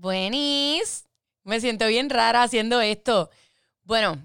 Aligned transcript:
Buenis. 0.00 1.04
Me 1.44 1.60
siento 1.60 1.86
bien 1.86 2.08
rara 2.08 2.42
haciendo 2.42 2.80
esto. 2.80 3.28
Bueno, 3.82 4.18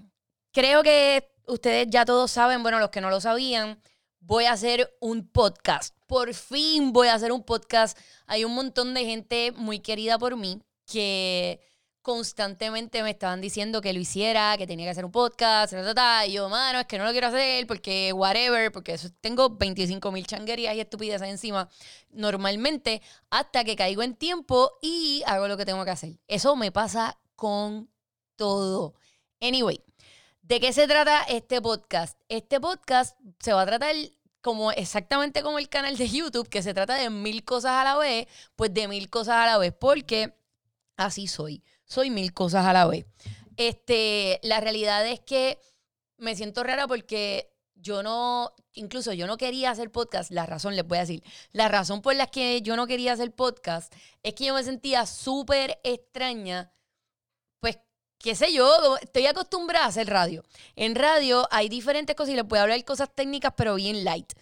creo 0.50 0.82
que 0.82 1.28
ustedes 1.46 1.88
ya 1.90 2.06
todos 2.06 2.30
saben, 2.30 2.62
bueno, 2.62 2.78
los 2.80 2.88
que 2.88 3.02
no 3.02 3.10
lo 3.10 3.20
sabían, 3.20 3.78
voy 4.20 4.46
a 4.46 4.52
hacer 4.52 4.96
un 5.00 5.28
podcast. 5.28 5.94
Por 6.06 6.32
fin 6.32 6.94
voy 6.94 7.08
a 7.08 7.14
hacer 7.14 7.30
un 7.30 7.42
podcast. 7.42 7.98
Hay 8.26 8.44
un 8.44 8.54
montón 8.54 8.94
de 8.94 9.04
gente 9.04 9.52
muy 9.52 9.80
querida 9.80 10.18
por 10.18 10.36
mí 10.36 10.62
que 10.86 11.60
constantemente 12.06 13.02
me 13.02 13.10
estaban 13.10 13.40
diciendo 13.40 13.80
que 13.80 13.92
lo 13.92 13.98
hiciera, 13.98 14.56
que 14.56 14.68
tenía 14.68 14.86
que 14.86 14.90
hacer 14.90 15.04
un 15.04 15.10
podcast, 15.10 15.72
y 15.72 16.30
yo, 16.30 16.48
mano, 16.48 16.78
es 16.78 16.86
que 16.86 16.98
no 16.98 17.04
lo 17.04 17.10
quiero 17.10 17.26
hacer 17.26 17.66
porque 17.66 18.12
whatever, 18.12 18.70
porque 18.70 18.96
tengo 19.20 19.50
25 19.50 20.12
mil 20.12 20.24
changuerías 20.24 20.76
y 20.76 20.80
estupideces 20.80 21.28
encima 21.28 21.68
normalmente 22.10 23.02
hasta 23.28 23.64
que 23.64 23.74
caigo 23.74 24.04
en 24.04 24.14
tiempo 24.14 24.78
y 24.80 25.24
hago 25.26 25.48
lo 25.48 25.56
que 25.56 25.64
tengo 25.64 25.84
que 25.84 25.90
hacer. 25.90 26.20
Eso 26.28 26.54
me 26.54 26.70
pasa 26.70 27.18
con 27.34 27.90
todo. 28.36 28.94
Anyway, 29.40 29.82
¿de 30.42 30.60
qué 30.60 30.72
se 30.72 30.86
trata 30.86 31.24
este 31.24 31.60
podcast? 31.60 32.20
Este 32.28 32.60
podcast 32.60 33.18
se 33.40 33.52
va 33.52 33.62
a 33.62 33.66
tratar 33.66 33.96
como 34.42 34.70
exactamente 34.70 35.42
como 35.42 35.58
el 35.58 35.68
canal 35.68 35.96
de 35.96 36.08
YouTube, 36.08 36.48
que 36.48 36.62
se 36.62 36.72
trata 36.72 36.94
de 36.94 37.10
mil 37.10 37.44
cosas 37.44 37.72
a 37.72 37.82
la 37.82 37.96
vez, 37.96 38.28
pues 38.54 38.72
de 38.72 38.86
mil 38.86 39.10
cosas 39.10 39.34
a 39.34 39.46
la 39.46 39.58
vez, 39.58 39.74
porque 39.76 40.36
así 40.96 41.26
soy 41.26 41.64
soy 41.86 42.10
mil 42.10 42.32
cosas 42.32 42.66
a 42.66 42.72
la 42.72 42.86
vez. 42.86 43.06
Este, 43.56 44.38
la 44.42 44.60
realidad 44.60 45.06
es 45.06 45.20
que 45.20 45.58
me 46.18 46.36
siento 46.36 46.62
rara 46.62 46.86
porque 46.86 47.50
yo 47.74 48.02
no, 48.02 48.52
incluso 48.72 49.12
yo 49.12 49.26
no 49.26 49.36
quería 49.36 49.70
hacer 49.70 49.90
podcast, 49.90 50.30
la 50.30 50.46
razón 50.46 50.76
les 50.76 50.86
voy 50.86 50.98
a 50.98 51.02
decir, 51.02 51.22
la 51.52 51.68
razón 51.68 52.02
por 52.02 52.14
la 52.14 52.26
que 52.26 52.60
yo 52.62 52.76
no 52.76 52.86
quería 52.86 53.12
hacer 53.12 53.34
podcast 53.34 53.94
es 54.22 54.34
que 54.34 54.46
yo 54.46 54.54
me 54.54 54.64
sentía 54.64 55.06
súper 55.06 55.78
extraña, 55.84 56.70
pues, 57.60 57.78
qué 58.18 58.34
sé 58.34 58.52
yo, 58.52 58.96
estoy 59.00 59.26
acostumbrada 59.26 59.86
a 59.86 59.88
hacer 59.88 60.08
radio. 60.08 60.42
En 60.74 60.94
radio 60.94 61.46
hay 61.50 61.68
diferentes 61.68 62.16
cosas 62.16 62.32
y 62.32 62.36
les 62.36 62.44
a 62.52 62.62
hablar 62.62 62.84
cosas 62.84 63.14
técnicas, 63.14 63.54
pero 63.56 63.76
bien 63.76 64.04
light 64.04 64.32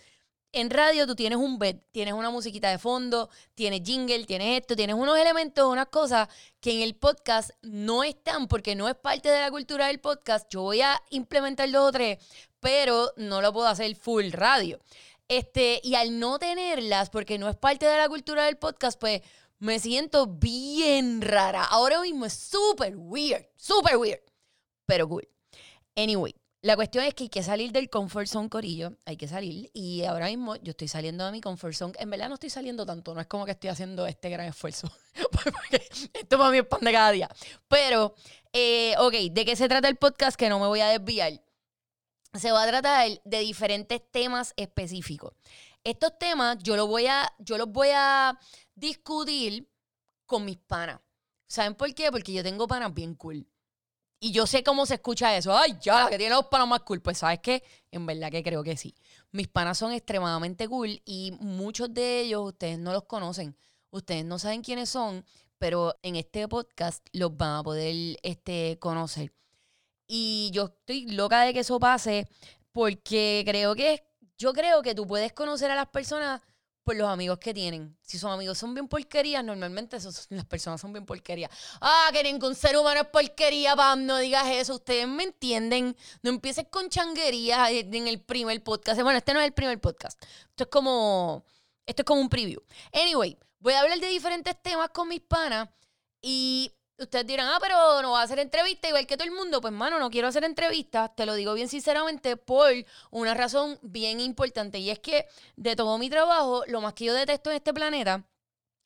en 0.54 0.70
radio 0.70 1.06
tú 1.06 1.14
tienes 1.14 1.38
un 1.38 1.58
bed, 1.58 1.76
tienes 1.92 2.14
una 2.14 2.30
musiquita 2.30 2.70
de 2.70 2.78
fondo, 2.78 3.28
tienes 3.54 3.82
jingle, 3.84 4.24
tienes 4.24 4.60
esto, 4.60 4.76
tienes 4.76 4.96
unos 4.96 5.18
elementos, 5.18 5.70
unas 5.70 5.88
cosas 5.88 6.28
que 6.60 6.72
en 6.72 6.82
el 6.82 6.94
podcast 6.94 7.50
no 7.62 8.04
están 8.04 8.48
porque 8.48 8.74
no 8.74 8.88
es 8.88 8.94
parte 8.94 9.28
de 9.28 9.40
la 9.40 9.50
cultura 9.50 9.88
del 9.88 10.00
podcast. 10.00 10.46
Yo 10.50 10.62
voy 10.62 10.80
a 10.80 11.00
implementar 11.10 11.70
dos 11.70 11.88
o 11.88 11.92
tres, 11.92 12.18
pero 12.60 13.12
no 13.16 13.42
lo 13.42 13.52
puedo 13.52 13.66
hacer 13.66 13.94
full 13.96 14.30
radio. 14.30 14.78
Este, 15.28 15.80
y 15.82 15.94
al 15.94 16.18
no 16.18 16.38
tenerlas, 16.38 17.10
porque 17.10 17.38
no 17.38 17.48
es 17.48 17.56
parte 17.56 17.86
de 17.86 17.96
la 17.96 18.08
cultura 18.08 18.44
del 18.44 18.56
podcast, 18.56 19.00
pues 19.00 19.22
me 19.58 19.78
siento 19.78 20.26
bien 20.26 21.22
rara. 21.22 21.64
Ahora 21.64 22.00
mismo 22.00 22.26
es 22.26 22.34
súper 22.34 22.94
weird, 22.96 23.46
súper 23.56 23.96
weird, 23.96 24.20
pero 24.86 25.08
cool. 25.08 25.26
Anyway, 25.96 26.34
la 26.64 26.76
cuestión 26.76 27.04
es 27.04 27.12
que 27.12 27.24
hay 27.24 27.28
que 27.28 27.42
salir 27.42 27.72
del 27.72 27.90
comfort 27.90 28.26
zone, 28.26 28.48
Corillo. 28.48 28.96
Hay 29.04 29.18
que 29.18 29.28
salir. 29.28 29.70
Y 29.74 30.02
ahora 30.04 30.28
mismo 30.28 30.56
yo 30.56 30.70
estoy 30.70 30.88
saliendo 30.88 31.26
de 31.26 31.30
mi 31.30 31.42
comfort 31.42 31.74
zone. 31.74 31.92
En 31.98 32.08
verdad 32.08 32.30
no 32.30 32.36
estoy 32.36 32.48
saliendo 32.48 32.86
tanto. 32.86 33.14
No 33.14 33.20
es 33.20 33.26
como 33.26 33.44
que 33.44 33.50
estoy 33.50 33.68
haciendo 33.68 34.06
este 34.06 34.30
gran 34.30 34.46
esfuerzo. 34.46 34.90
Porque 35.30 35.86
esto 36.14 36.38
para 36.38 36.50
mí 36.50 36.56
es 36.56 36.66
pan 36.66 36.80
de 36.80 36.90
cada 36.90 37.10
día. 37.10 37.28
Pero, 37.68 38.14
eh, 38.54 38.94
ok, 38.98 39.12
¿de 39.30 39.44
qué 39.44 39.56
se 39.56 39.68
trata 39.68 39.88
el 39.88 39.96
podcast? 39.96 40.38
Que 40.38 40.48
no 40.48 40.58
me 40.58 40.66
voy 40.66 40.80
a 40.80 40.88
desviar. 40.88 41.38
Se 42.32 42.50
va 42.50 42.62
a 42.62 42.66
tratar 42.66 43.10
de 43.22 43.38
diferentes 43.40 44.00
temas 44.10 44.54
específicos. 44.56 45.34
Estos 45.84 46.18
temas 46.18 46.56
yo 46.62 46.76
los 46.76 46.88
voy 46.88 47.08
a, 47.08 47.30
yo 47.40 47.58
los 47.58 47.68
voy 47.68 47.88
a 47.94 48.38
discutir 48.74 49.70
con 50.24 50.46
mis 50.46 50.56
panas. 50.56 50.98
¿Saben 51.46 51.74
por 51.74 51.94
qué? 51.94 52.10
Porque 52.10 52.32
yo 52.32 52.42
tengo 52.42 52.66
panas 52.66 52.94
bien 52.94 53.16
cool. 53.16 53.46
Y 54.20 54.32
yo 54.32 54.46
sé 54.46 54.62
cómo 54.62 54.86
se 54.86 54.94
escucha 54.94 55.36
eso. 55.36 55.56
Ay, 55.56 55.76
ya, 55.82 56.04
la 56.04 56.10
que 56.10 56.18
tiene 56.18 56.34
los 56.34 56.46
panas 56.46 56.68
más 56.68 56.80
cool. 56.80 57.02
Pues, 57.02 57.18
¿sabes 57.18 57.40
qué? 57.40 57.62
En 57.90 58.06
verdad 58.06 58.30
que 58.30 58.42
creo 58.42 58.62
que 58.62 58.76
sí. 58.76 58.94
Mis 59.32 59.48
panas 59.48 59.78
son 59.78 59.92
extremadamente 59.92 60.68
cool 60.68 61.02
y 61.04 61.32
muchos 61.40 61.92
de 61.92 62.20
ellos 62.20 62.46
ustedes 62.46 62.78
no 62.78 62.92
los 62.92 63.04
conocen. 63.04 63.56
Ustedes 63.90 64.24
no 64.24 64.38
saben 64.38 64.62
quiénes 64.62 64.88
son, 64.88 65.24
pero 65.58 65.94
en 66.02 66.16
este 66.16 66.48
podcast 66.48 67.06
los 67.12 67.36
van 67.36 67.58
a 67.58 67.62
poder 67.62 68.18
este, 68.22 68.78
conocer. 68.80 69.32
Y 70.06 70.50
yo 70.52 70.66
estoy 70.66 71.06
loca 71.08 71.42
de 71.42 71.52
que 71.52 71.60
eso 71.60 71.78
pase 71.78 72.28
porque 72.72 73.42
creo 73.46 73.74
que, 73.74 74.04
yo 74.36 74.52
creo 74.52 74.82
que 74.82 74.94
tú 74.94 75.06
puedes 75.06 75.32
conocer 75.32 75.70
a 75.70 75.74
las 75.74 75.88
personas 75.88 76.40
por 76.84 76.94
los 76.96 77.08
amigos 77.08 77.38
que 77.38 77.54
tienen. 77.54 77.96
Si 78.02 78.18
sus 78.18 78.30
amigos 78.30 78.58
son 78.58 78.74
bien 78.74 78.86
porquerías, 78.86 79.42
normalmente 79.42 79.96
las 80.28 80.44
personas 80.44 80.80
son 80.80 80.92
bien 80.92 81.06
porquerías. 81.06 81.50
Ah, 81.80 82.10
que 82.12 82.22
ningún 82.22 82.54
ser 82.54 82.76
humano 82.76 83.00
es 83.00 83.08
porquería, 83.08 83.74
pam, 83.74 84.04
no 84.04 84.18
digas 84.18 84.46
eso. 84.48 84.74
Ustedes 84.74 85.08
me 85.08 85.24
entienden. 85.24 85.96
No 86.22 86.30
empieces 86.30 86.66
con 86.70 86.88
changuerías 86.88 87.70
en 87.70 88.06
el 88.06 88.20
primer 88.20 88.62
podcast. 88.62 89.00
Bueno, 89.00 89.18
este 89.18 89.32
no 89.32 89.40
es 89.40 89.46
el 89.46 89.52
primer 89.52 89.80
podcast. 89.80 90.22
Esto 90.50 90.64
es 90.64 90.70
como. 90.70 91.44
Esto 91.86 92.02
es 92.02 92.06
como 92.06 92.20
un 92.20 92.28
preview. 92.28 92.62
Anyway, 92.92 93.36
voy 93.58 93.74
a 93.74 93.80
hablar 93.80 93.98
de 93.98 94.08
diferentes 94.08 94.54
temas 94.62 94.90
con 94.90 95.08
mis 95.08 95.20
panas. 95.20 95.68
Y 96.20 96.72
Ustedes 96.96 97.26
dirán, 97.26 97.48
ah, 97.48 97.58
pero 97.60 98.02
no 98.02 98.12
va 98.12 98.20
a 98.20 98.22
hacer 98.22 98.38
entrevista 98.38 98.86
igual 98.88 99.06
que 99.06 99.16
todo 99.16 99.26
el 99.26 99.34
mundo. 99.34 99.60
Pues, 99.60 99.72
mano, 99.72 99.98
no 99.98 100.10
quiero 100.10 100.28
hacer 100.28 100.44
entrevistas. 100.44 101.14
Te 101.16 101.26
lo 101.26 101.34
digo 101.34 101.52
bien 101.54 101.68
sinceramente 101.68 102.36
por 102.36 102.70
una 103.10 103.34
razón 103.34 103.78
bien 103.82 104.20
importante. 104.20 104.78
Y 104.78 104.90
es 104.90 105.00
que 105.00 105.26
de 105.56 105.74
todo 105.74 105.98
mi 105.98 106.08
trabajo, 106.08 106.62
lo 106.68 106.80
más 106.80 106.94
que 106.94 107.06
yo 107.06 107.14
detesto 107.14 107.50
en 107.50 107.56
este 107.56 107.74
planeta 107.74 108.24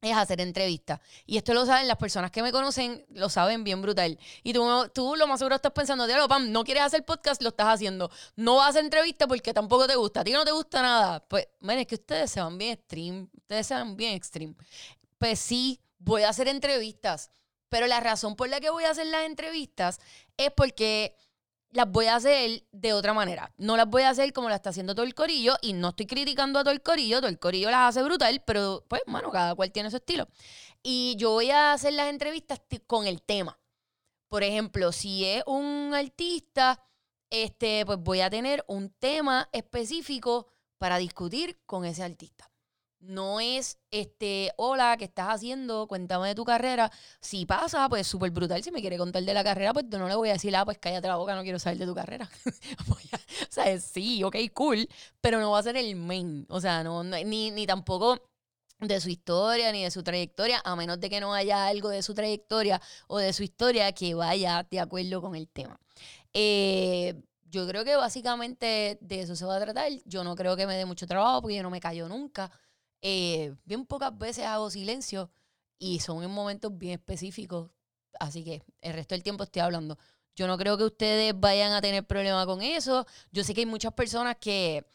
es 0.01 0.17
hacer 0.17 0.41
entrevistas. 0.41 1.01
Y 1.27 1.37
esto 1.37 1.53
lo 1.53 1.67
saben 1.67 1.87
las 1.87 1.99
personas 1.99 2.31
que 2.31 2.43
me 2.43 2.51
conocen, 2.51 3.05
lo 3.11 3.29
saben 3.29 3.63
bien 3.63 3.83
brutal. 3.83 4.19
Y 4.43 4.55
tú, 4.55 4.65
tú 4.95 5.15
lo 5.17 5.27
más 5.27 5.41
seguro 5.41 5.57
estás 5.57 5.73
pensando, 5.73 6.07
diablo, 6.07 6.29
Pam, 6.29 6.51
no 6.51 6.65
quieres 6.65 6.85
hacer 6.85 7.05
podcast, 7.05 7.43
lo 7.43 7.51
estás 7.51 7.75
haciendo. 7.75 8.11
No 8.37 8.57
vas 8.57 8.67
a 8.67 8.69
hacer 8.71 8.85
entrevista 8.85 9.27
porque 9.27 9.53
tampoco 9.53 9.87
te 9.87 9.97
gusta. 9.97 10.21
A 10.21 10.25
ti 10.25 10.33
no 10.33 10.47
te 10.47 10.53
gusta 10.53 10.81
nada. 10.81 11.21
Pues, 11.29 11.47
miren, 11.61 11.81
es 11.81 11.87
que 11.87 11.97
ustedes 11.97 12.31
se 12.31 12.41
van 12.41 12.57
bien 12.57 12.73
extreme. 12.73 13.29
Ustedes 13.37 13.67
se 13.67 13.75
van 13.75 13.97
bien 13.97 14.15
extreme. 14.15 14.55
Pues 15.19 15.39
sí, 15.41 15.79
voy 15.99 16.23
a 16.23 16.31
hacer 16.31 16.49
entrevistas 16.49 17.31
pero 17.69 17.87
la 17.87 18.01
razón 18.01 18.37
por 18.37 18.49
la 18.49 18.61
que 18.61 18.71
voy 18.71 18.85
a 18.85 18.91
hacer 18.91 19.07
las 19.07 19.25
entrevistas 19.25 19.99
es 20.37 20.51
porque 20.53 21.17
las 21.71 21.91
voy 21.91 22.07
a 22.07 22.17
hacer 22.17 22.65
de 22.73 22.93
otra 22.93 23.13
manera. 23.13 23.53
No 23.57 23.77
las 23.77 23.89
voy 23.89 24.03
a 24.03 24.11
hacer 24.11 24.33
como 24.33 24.49
las 24.49 24.57
está 24.57 24.71
haciendo 24.71 24.95
todo 24.95 25.05
el 25.05 25.15
corillo 25.15 25.57
y 25.61 25.75
no 25.75 25.91
estoy 25.91 26.07
criticando 26.07 26.59
a 26.59 26.65
todo 26.65 26.73
el 26.73 26.83
corillo, 26.83 27.19
todo 27.19 27.29
el 27.29 27.39
corillo 27.39 27.71
las 27.71 27.91
hace 27.91 28.03
brutal, 28.03 28.43
pero 28.47 28.85
pues, 28.89 29.03
bueno, 29.07 29.31
cada 29.31 29.55
cual 29.55 29.71
tiene 29.71 29.91
su 29.91 29.97
estilo. 29.97 30.29
Y 30.83 31.17
yo 31.19 31.33
voy 31.33 31.51
a 31.51 31.73
hacer 31.73 31.93
las 31.93 32.09
entrevistas 32.09 32.61
con 32.87 33.07
el 33.07 33.23
tema. 33.23 33.59
Por 34.29 34.43
ejemplo, 34.43 34.93
si 34.93 35.25
es 35.25 35.43
un 35.47 35.93
artista, 35.95 36.83
este, 37.31 37.85
pues 37.85 37.99
voy 37.99 38.21
a 38.21 38.31
tener 38.31 38.65
un 38.69 38.91
tema 38.91 39.49
específico 39.53 40.47
para 40.79 40.99
discutir 40.99 41.61
con 41.67 41.85
ese 41.85 42.03
artista. 42.03 42.51
No 43.01 43.39
es, 43.39 43.79
este, 43.93 44.53
hola, 44.57 44.97
¿qué 44.99 45.05
estás 45.05 45.29
haciendo? 45.29 45.87
Cuéntame 45.87 46.29
de 46.29 46.35
tu 46.35 46.45
carrera. 46.45 46.91
Si 47.21 47.47
pasa, 47.47 47.89
pues 47.89 48.07
súper 48.07 48.31
brutal. 48.33 48.63
Si 48.63 48.73
me 48.73 48.81
quiere 48.81 48.99
contar 48.99 49.23
de 49.23 49.33
la 49.35 49.45
carrera, 49.45 49.73
pues 49.73 49.87
no 49.87 50.09
le 50.09 50.17
voy 50.17 50.31
a 50.31 50.33
decir, 50.33 50.55
ah, 50.57 50.65
pues 50.65 50.79
cállate 50.79 51.07
la 51.07 51.17
boca, 51.17 51.35
no 51.37 51.43
quiero 51.43 51.59
saber 51.61 51.79
de 51.79 51.87
tu 51.87 51.95
carrera. 51.95 52.29
o 52.91 52.97
sea, 53.49 53.81
sí, 53.81 54.25
ok, 54.25 54.37
cool, 54.53 54.89
pero 55.21 55.39
no 55.39 55.53
va 55.53 55.61
a 55.61 55.63
ser 55.63 55.77
el 55.77 55.95
main. 55.95 56.45
O 56.49 56.61
sea, 56.61 56.83
no, 56.83 57.05
ni, 57.05 57.51
ni 57.53 57.67
tampoco 57.67 58.21
de 58.81 59.01
su 59.01 59.09
historia 59.11 59.73
ni 59.73 59.85
de 59.85 59.91
su 59.91 60.03
trayectoria, 60.03 60.61
a 60.65 60.77
menos 60.77 61.01
de 61.01 61.11
que 61.11 61.21
no 61.21 61.35
haya 61.35 61.67
algo 61.67 61.89
de 61.89 62.03
su 62.03 62.15
trayectoria 62.15 62.81
o 63.09 63.19
de 63.19 63.33
su 63.33 63.43
historia 63.43 63.93
que 63.93 64.15
vaya 64.15 64.67
de 64.71 64.81
acuerdo 64.81 65.21
con 65.21 65.35
el 65.35 65.49
tema. 65.49 65.81
Eh, 66.33 67.15
yo 67.51 67.67
creo 67.67 67.85
que 67.85 67.97
básicamente 67.97 68.99
de 69.01 69.21
eso 69.21 69.35
se 69.37 69.45
va 69.45 69.57
a 69.57 69.61
tratar. 69.61 69.91
Yo 70.05 70.23
no 70.25 70.35
creo 70.37 70.57
que 70.57 70.67
me 70.67 70.77
dé 70.77 70.85
mucho 70.85 71.07
trabajo 71.07 71.43
porque 71.43 71.57
yo 71.57 71.63
no 71.63 71.71
me 71.71 71.81
callo 71.81 72.09
nunca. 72.09 72.51
Eh, 73.03 73.55
bien 73.65 73.87
pocas 73.87 74.17
veces 74.17 74.45
hago 74.45 74.71
silencio 74.71 75.31
y 75.79 76.01
son 76.01 76.23
en 76.23 76.31
momentos 76.31 76.77
bien 76.77 76.95
específicos. 76.95 77.71
Así 78.19 78.45
que 78.45 78.63
el 78.81 78.95
resto 78.95 79.15
del 79.15 79.23
tiempo 79.23 79.45
estoy 79.45 79.61
hablando. 79.61 79.99
Yo 80.35 80.47
no 80.47 80.57
creo 80.57 80.77
que 80.77 80.85
ustedes 80.85 81.39
vayan 81.39 81.73
a 81.73 81.81
tener 81.81 82.07
problema 82.07 82.47
con 82.47 82.63
eso. 82.63 83.07
Yo 83.33 83.45
sé 83.45 83.55
que 83.55 83.63
hay 83.63 83.67
muchas 83.67 83.93
personas 83.93 84.37
que, 84.41 84.87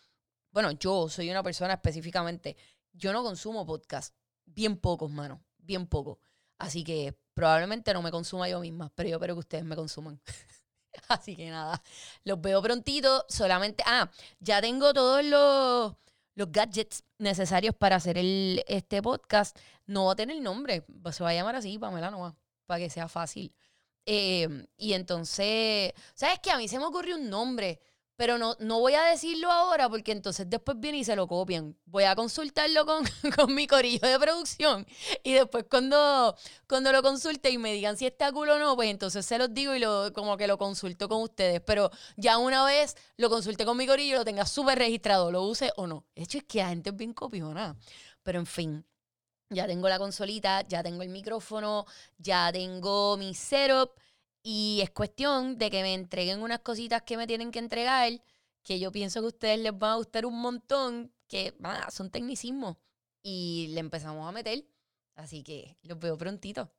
bueno, 0.51 0.71
yo 0.71 1.09
soy 1.09 1.29
una 1.29 1.43
persona 1.43 1.73
específicamente, 1.73 2.55
yo 2.93 3.11
no 3.13 3.23
consumo 3.23 3.65
podcast. 3.65 4.15
Bien 4.45 4.77
pocos, 4.77 5.09
mano. 5.09 5.43
Bien 5.57 5.87
pocos. 5.87 6.17
Así 6.57 6.83
que 6.83 7.17
probablemente 7.33 7.93
no 7.93 8.01
me 8.01 8.11
consuma 8.11 8.47
yo 8.47 8.59
misma, 8.59 8.91
pero 8.95 9.09
yo 9.09 9.15
espero 9.15 9.35
que 9.35 9.39
ustedes 9.39 9.65
me 9.65 9.75
consuman. 9.75 10.21
Así 11.09 11.35
que 11.35 11.49
nada, 11.49 11.81
los 12.23 12.39
veo 12.39 12.61
prontito. 12.61 13.25
Solamente, 13.27 13.83
ah, 13.85 14.09
ya 14.39 14.61
tengo 14.61 14.93
todos 14.93 15.25
los 15.25 15.93
los 16.35 16.51
gadgets 16.51 17.03
necesarios 17.17 17.75
para 17.75 17.97
hacer 17.97 18.17
el, 18.17 18.63
este 18.67 19.01
podcast. 19.01 19.57
No 19.85 20.05
va 20.05 20.13
a 20.13 20.15
tener 20.15 20.41
nombre, 20.41 20.85
se 21.11 21.23
va 21.23 21.29
a 21.29 21.33
llamar 21.33 21.55
así, 21.55 21.77
Pamela 21.77 22.11
Nova, 22.11 22.35
para 22.65 22.79
que 22.79 22.89
sea 22.89 23.07
fácil. 23.07 23.53
Em, 24.05 24.65
y 24.77 24.93
entonces, 24.93 25.93
¿sabes 26.13 26.39
qué? 26.41 26.51
A 26.51 26.57
mí 26.57 26.67
se 26.67 26.77
me 26.79 26.85
ocurrió 26.85 27.15
un 27.15 27.29
nombre, 27.29 27.79
pero 28.23 28.37
no, 28.37 28.55
no 28.59 28.79
voy 28.79 28.93
a 28.93 29.03
decirlo 29.03 29.51
ahora 29.51 29.89
porque 29.89 30.13
entonces 30.13 30.49
después 30.49 30.79
viene 30.79 30.99
y 30.99 31.03
se 31.03 31.13
lo 31.13 31.27
copian. 31.27 31.75
Voy 31.83 32.05
a 32.05 32.15
consultarlo 32.15 32.85
con, 32.85 33.03
con 33.35 33.53
mi 33.53 33.67
corillo 33.67 34.07
de 34.07 34.17
producción 34.17 34.87
y 35.23 35.33
después 35.33 35.65
cuando, 35.69 36.33
cuando 36.65 36.93
lo 36.93 37.03
consulte 37.03 37.49
y 37.49 37.57
me 37.57 37.73
digan 37.73 37.97
si 37.97 38.05
está 38.05 38.31
cool 38.31 38.47
o 38.51 38.59
no, 38.59 38.77
pues 38.77 38.89
entonces 38.89 39.25
se 39.25 39.37
los 39.37 39.53
digo 39.53 39.75
y 39.75 39.79
lo, 39.79 40.13
como 40.13 40.37
que 40.37 40.47
lo 40.47 40.57
consulto 40.57 41.09
con 41.09 41.21
ustedes. 41.21 41.59
Pero 41.65 41.91
ya 42.15 42.37
una 42.37 42.63
vez 42.63 42.95
lo 43.17 43.29
consulte 43.29 43.65
con 43.65 43.75
mi 43.75 43.85
corillo, 43.85 44.19
lo 44.19 44.23
tenga 44.23 44.45
súper 44.45 44.77
registrado, 44.77 45.29
lo 45.29 45.43
use 45.43 45.73
o 45.75 45.85
no. 45.85 46.05
De 46.15 46.23
hecho, 46.23 46.37
es 46.37 46.45
que 46.45 46.59
la 46.59 46.69
gente 46.69 46.91
es 46.91 46.95
bien 46.95 47.11
copiona. 47.13 47.75
Pero 48.23 48.39
en 48.39 48.45
fin, 48.45 48.85
ya 49.49 49.67
tengo 49.67 49.89
la 49.89 49.99
consolita, 49.99 50.65
ya 50.65 50.81
tengo 50.81 51.03
el 51.03 51.09
micrófono, 51.09 51.85
ya 52.17 52.53
tengo 52.53 53.17
mi 53.17 53.33
setup 53.33 53.91
y 54.43 54.81
es 54.83 54.91
cuestión 54.91 55.57
de 55.57 55.69
que 55.69 55.81
me 55.81 55.93
entreguen 55.93 56.41
unas 56.41 56.59
cositas 56.59 57.01
que 57.03 57.17
me 57.17 57.25
tienen 57.27 57.51
que 57.51 57.59
entregar, 57.59 58.11
que 58.61 58.79
yo 58.79 58.91
pienso 58.91 59.21
que 59.21 59.25
a 59.25 59.29
ustedes 59.29 59.59
les 59.59 59.77
van 59.77 59.91
a 59.91 59.95
gustar 59.95 60.25
un 60.25 60.39
montón, 60.39 61.13
que 61.27 61.55
son 61.89 62.11
tecnicismos 62.11 62.77
y 63.23 63.67
le 63.69 63.79
empezamos 63.79 64.27
a 64.27 64.31
meter. 64.31 64.65
Así 65.15 65.43
que 65.43 65.77
los 65.83 65.97
veo 65.97 66.17
prontito. 66.17 66.71